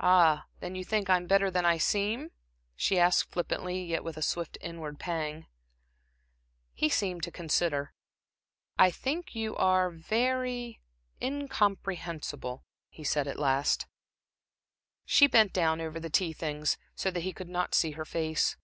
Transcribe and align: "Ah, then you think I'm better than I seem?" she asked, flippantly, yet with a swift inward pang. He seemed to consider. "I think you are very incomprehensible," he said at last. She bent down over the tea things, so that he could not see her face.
"Ah, 0.00 0.46
then 0.60 0.74
you 0.74 0.82
think 0.82 1.10
I'm 1.10 1.26
better 1.26 1.50
than 1.50 1.66
I 1.66 1.76
seem?" 1.76 2.30
she 2.74 2.98
asked, 2.98 3.30
flippantly, 3.30 3.84
yet 3.84 4.02
with 4.02 4.16
a 4.16 4.22
swift 4.22 4.56
inward 4.62 4.98
pang. 4.98 5.46
He 6.72 6.88
seemed 6.88 7.22
to 7.24 7.30
consider. 7.30 7.92
"I 8.78 8.90
think 8.90 9.34
you 9.34 9.54
are 9.56 9.90
very 9.90 10.80
incomprehensible," 11.20 12.64
he 12.88 13.04
said 13.04 13.28
at 13.28 13.38
last. 13.38 13.86
She 15.04 15.26
bent 15.26 15.52
down 15.52 15.82
over 15.82 16.00
the 16.00 16.08
tea 16.08 16.32
things, 16.32 16.78
so 16.94 17.10
that 17.10 17.20
he 17.20 17.34
could 17.34 17.50
not 17.50 17.74
see 17.74 17.90
her 17.90 18.06
face. 18.06 18.56